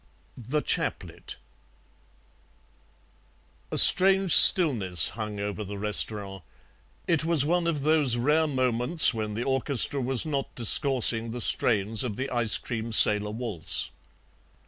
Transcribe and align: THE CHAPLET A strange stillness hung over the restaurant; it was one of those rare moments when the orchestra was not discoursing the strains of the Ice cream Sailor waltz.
THE 0.35 0.61
CHAPLET 0.63 1.35
A 3.69 3.77
strange 3.77 4.35
stillness 4.35 5.09
hung 5.09 5.39
over 5.39 5.63
the 5.63 5.77
restaurant; 5.77 6.43
it 7.05 7.23
was 7.23 7.45
one 7.45 7.67
of 7.67 7.81
those 7.81 8.17
rare 8.17 8.47
moments 8.47 9.13
when 9.13 9.35
the 9.35 9.43
orchestra 9.43 10.01
was 10.01 10.25
not 10.25 10.55
discoursing 10.55 11.29
the 11.29 11.39
strains 11.39 12.03
of 12.03 12.15
the 12.15 12.31
Ice 12.31 12.57
cream 12.57 12.91
Sailor 12.91 13.29
waltz. 13.29 13.91